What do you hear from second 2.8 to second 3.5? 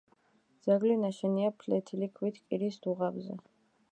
დუღაბზე.